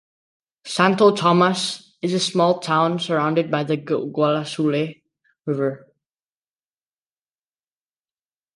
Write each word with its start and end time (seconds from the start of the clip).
Santo 0.65 1.11
Tomas 1.15 1.95
is 2.01 2.11
a 2.15 2.19
small 2.19 2.57
town 2.59 2.97
surrounded 2.97 3.51
by 3.51 3.63
the 3.63 3.77
Guasaule 3.77 4.99
river. 5.45 5.85